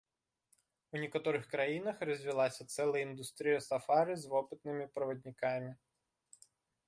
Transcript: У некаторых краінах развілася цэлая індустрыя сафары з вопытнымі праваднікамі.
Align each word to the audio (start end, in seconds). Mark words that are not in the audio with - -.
У 0.93 1.01
некаторых 1.03 1.43
краінах 1.53 1.97
развілася 2.09 2.67
цэлая 2.77 3.03
індустрыя 3.09 3.59
сафары 3.69 4.13
з 4.21 4.25
вопытнымі 4.33 4.85
праваднікамі. 4.95 5.71